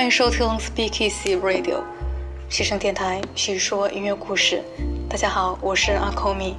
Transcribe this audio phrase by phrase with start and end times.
[0.00, 1.82] 欢迎收听 Speak Easy Radio，
[2.48, 4.64] 西声电台，细说音乐故事。
[5.10, 6.56] 大家好，我是阿 m 米。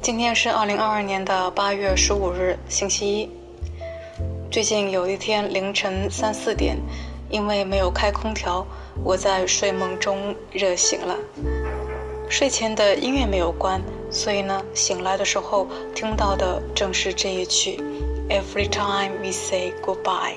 [0.00, 3.30] 今天是二零二二年的八月十五日，星期一。
[4.52, 6.76] 最近有一天凌晨三四点，
[7.28, 8.64] 因为没有开空调，
[9.02, 11.16] 我在睡梦中热醒了。
[12.28, 13.82] 睡前的音乐没有关，
[14.12, 17.82] 所以呢，醒来的时候听到的正是这一曲
[18.30, 20.34] 《Every Time We Say Goodbye》。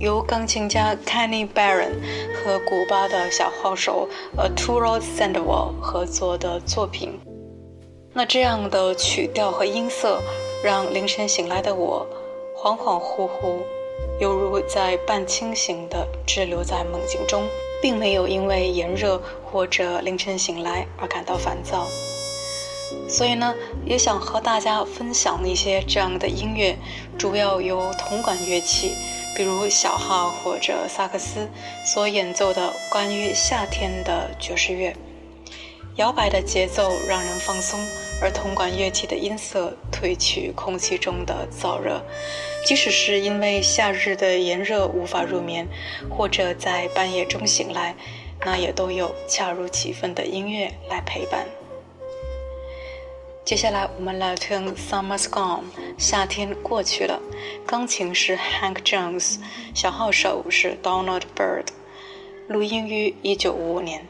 [0.00, 1.92] 由钢琴家 Kenny Barron
[2.34, 7.20] 和古巴的小号手 Arturo Sandoval 合作的作品。
[8.14, 10.18] 那这样的曲调和音色，
[10.64, 12.06] 让凌晨醒来的我
[12.56, 13.58] 恍恍惚惚，
[14.18, 17.44] 犹如在半清醒的滞留在梦境中，
[17.82, 21.86] 并没有因为炎热或者凌晨醒来而感到烦躁。
[23.08, 23.54] 所以呢，
[23.84, 26.76] 也想和大家分享一些这样的音乐，
[27.18, 28.92] 主要由铜管乐器。
[29.36, 31.48] 比如小号或者萨克斯
[31.86, 34.94] 所演奏的关于夏天的爵士乐，
[35.96, 37.80] 摇摆的节奏让人放松，
[38.20, 42.02] 而铜管乐器的音色褪去空气中的燥热。
[42.66, 45.66] 即使是因为夏日的炎热无法入眠，
[46.10, 47.94] 或者在半夜中醒来，
[48.44, 51.46] 那也都有恰如其分的音乐来陪伴。
[53.50, 55.62] 接下来我们来听《Summer's Gone》，
[55.98, 57.20] 夏天过去了。
[57.66, 59.40] 钢琴是 Hank Jones，
[59.74, 61.66] 小号手是 Donald Byrd，
[62.46, 64.06] 录音于一九五五年。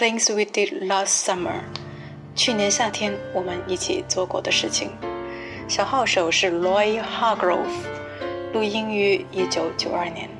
[0.00, 1.60] Things we did last summer，
[2.34, 4.92] 去年夏天我们一起做过的事情。
[5.68, 7.66] 小号手是 Roy Hargrove，
[8.54, 10.39] 录音于一九九二年。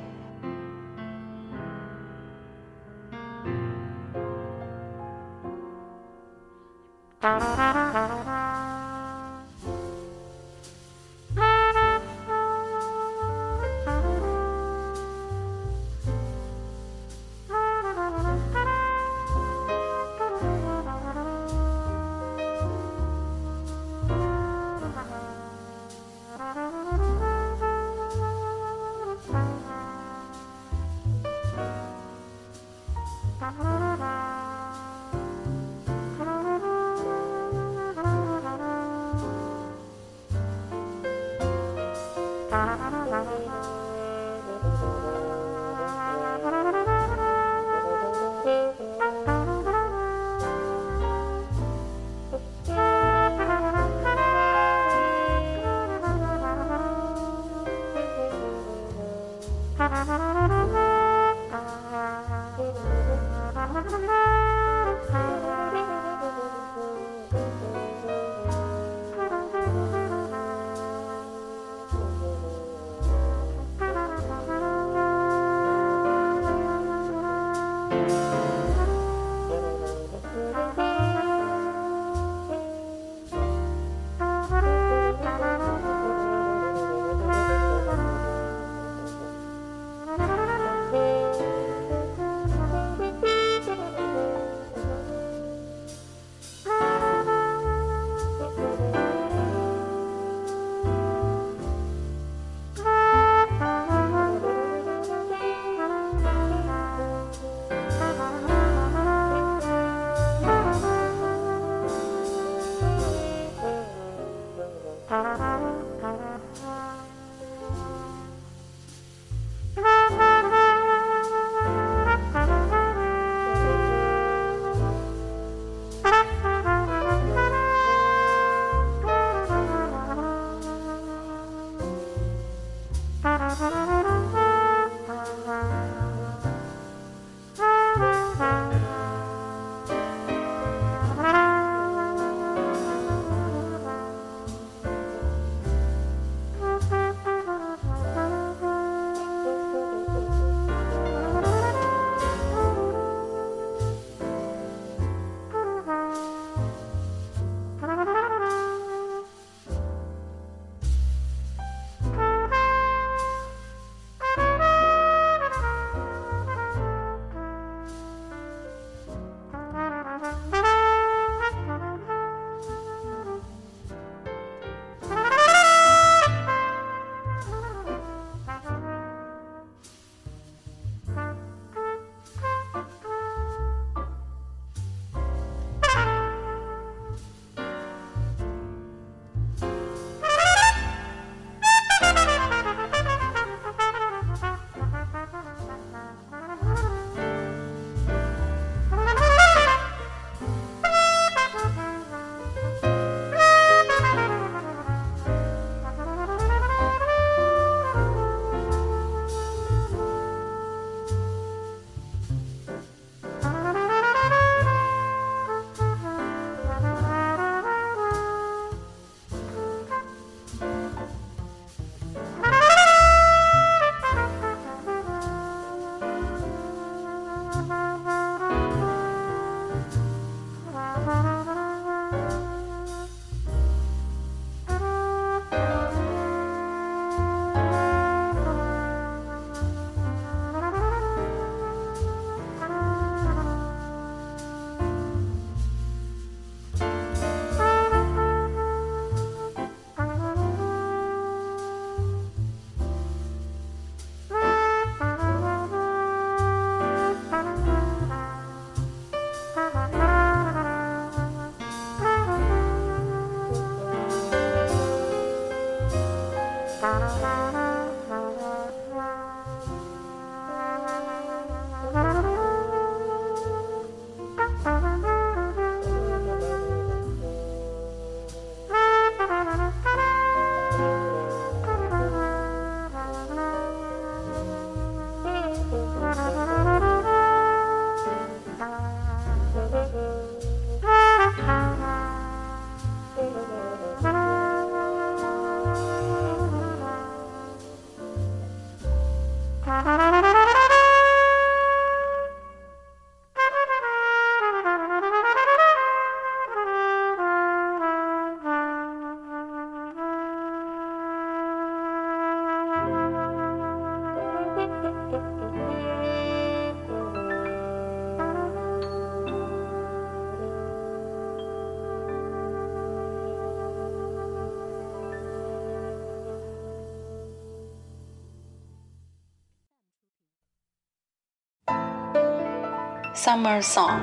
[333.14, 333.98] Summer Song，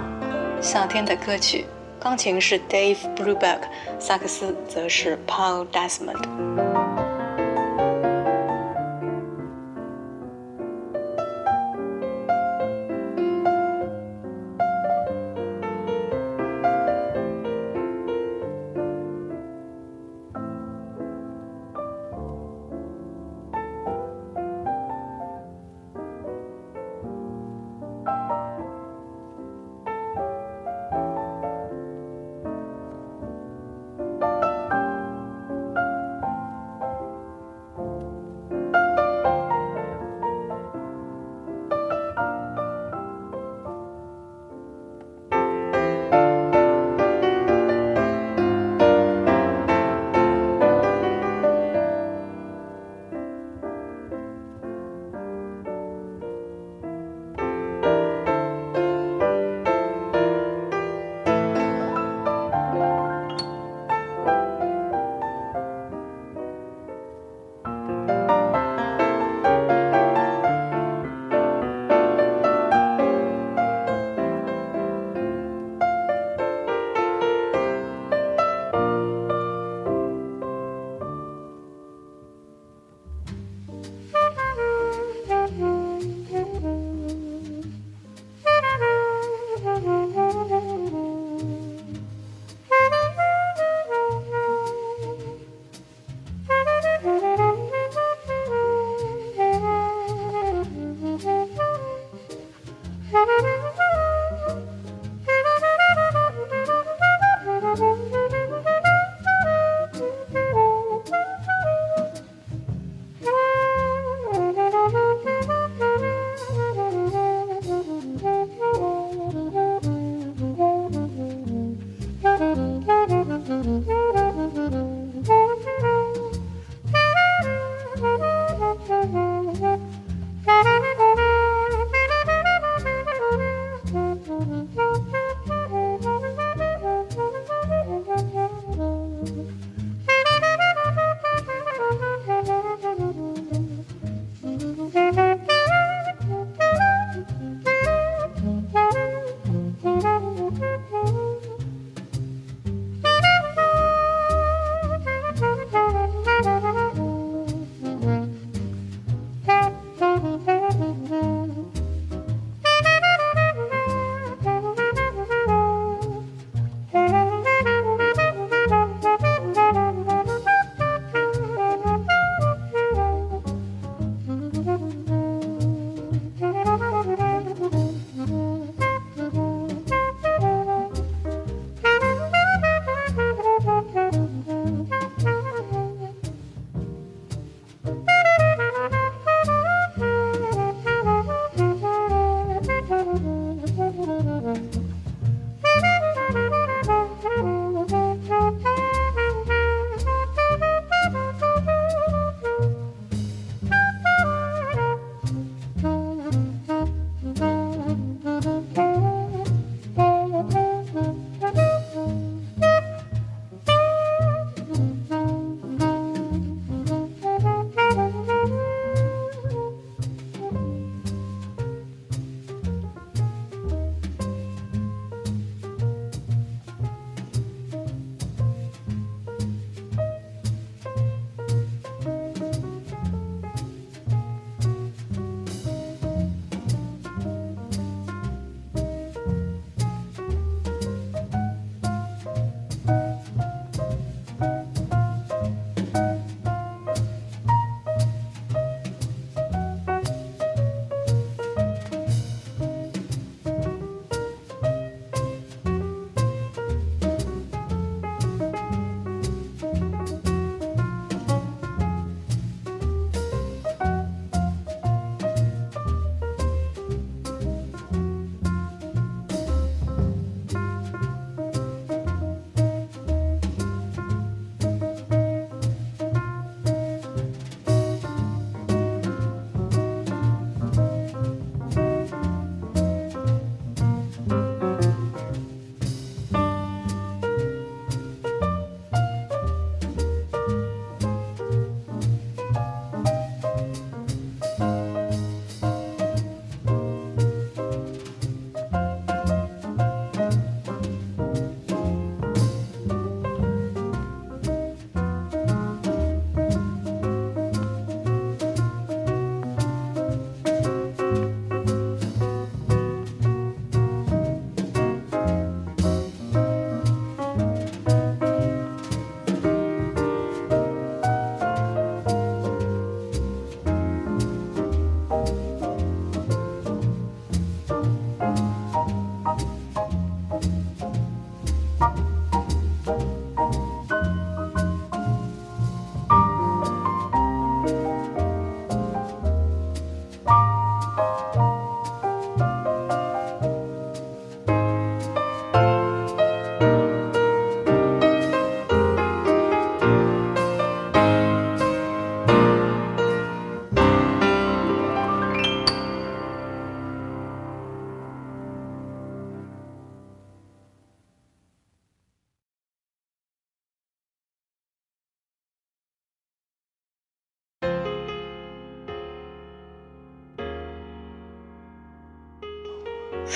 [0.61, 1.65] 夏天的歌曲。
[1.99, 3.59] 钢琴是 Dave Brubeck，
[3.99, 6.86] 萨克斯则是 Paul Desmond。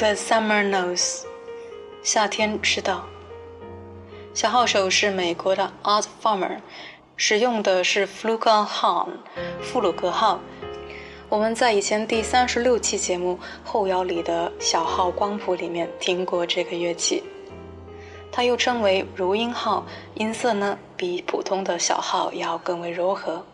[0.02, 1.26] The summer knows，
[2.02, 3.06] 夏天知道。
[4.34, 6.58] 小号手是美国的 Art Farmer，
[7.16, 9.10] 使用的是 Flugelhorn
[9.62, 10.40] 富鲁格号。
[11.30, 17.24] 我们在以前第三十六期节目后摇里的小号光谱里面听过这个乐器。
[18.32, 19.86] 它又称为如音号，
[20.16, 23.46] 音色呢比普通的小号要更为柔和。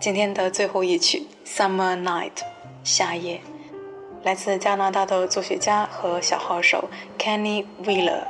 [0.00, 2.30] 今天的最后一曲《Summer Night》
[2.82, 3.38] 夏夜，
[4.22, 6.88] 来自加拿大的作曲家和小号手
[7.18, 8.22] Kenny Wheeler。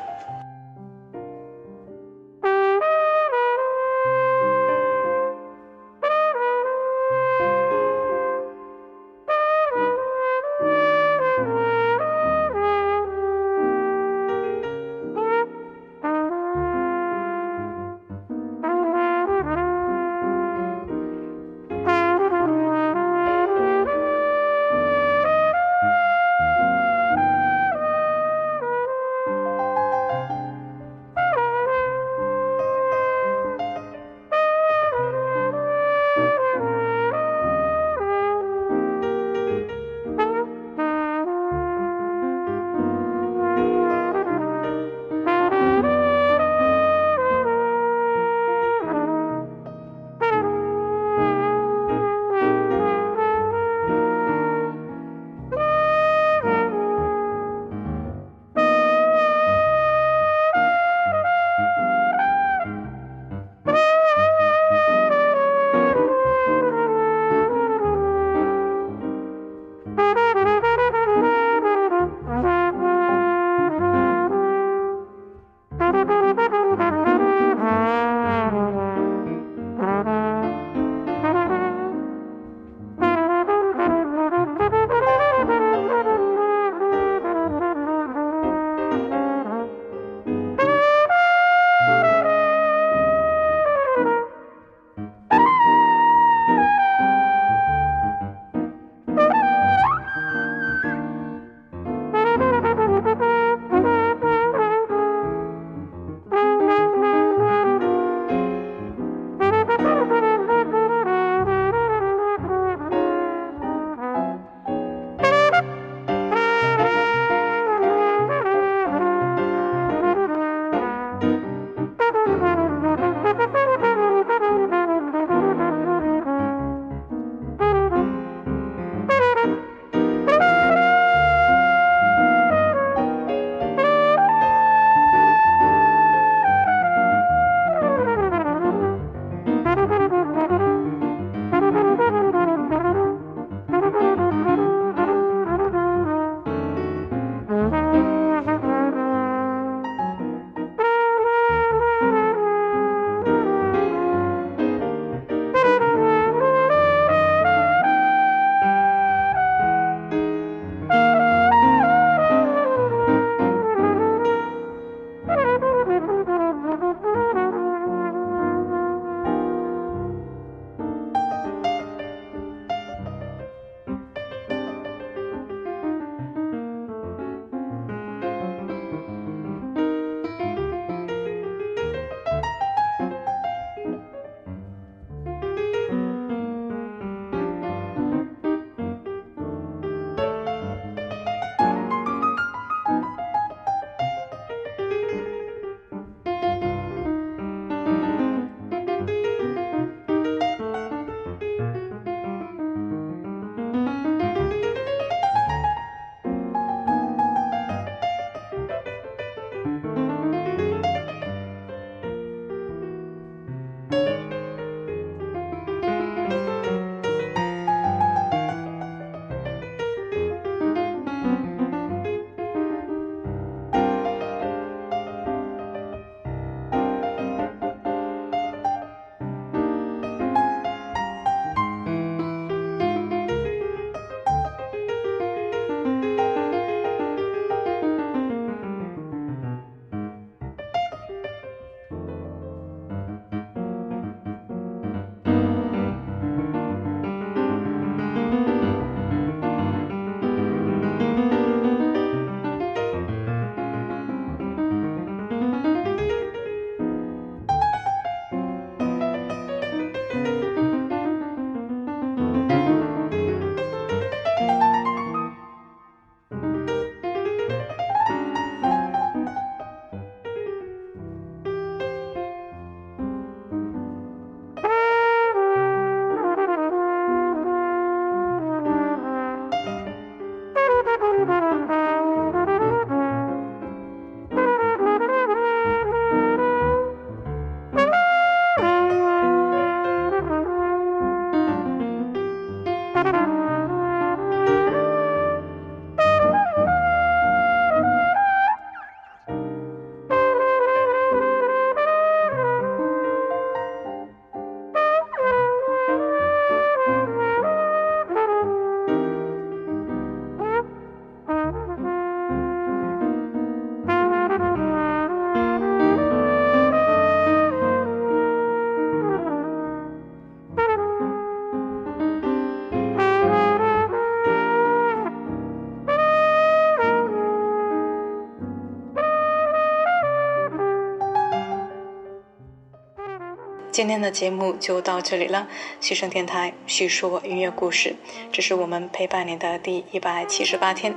[333.80, 335.48] 今天的节目就到这里了。
[335.80, 337.96] 西声电台叙说音乐故事，
[338.30, 340.94] 这是我们陪伴你的第一百七十八天。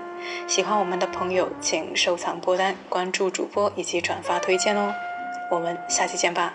[0.50, 4.94] 喜欢我们的朋友，请收藏播单、关注主播以及转发推荐哦。
[5.50, 6.54] 我们下期见吧。